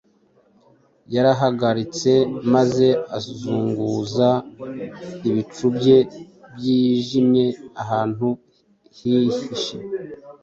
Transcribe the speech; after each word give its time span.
Yarahagaritse, 1.13 2.11
maze 2.53 2.87
azunguza 3.17 4.29
ibicu 5.29 5.65
bye 5.77 5.97
byijimye 6.55 7.45
ahantu 7.81 8.27
hihishe. 8.97 9.77